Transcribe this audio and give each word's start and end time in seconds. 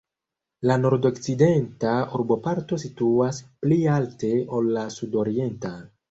La 0.69 0.75
nordokcidenta 0.83 1.91
urboparto 2.19 2.79
situas 2.83 3.41
pli 3.65 3.77
alte 3.97 4.31
ol 4.61 4.71
la 4.79 4.87
sudorienta. 4.97 5.73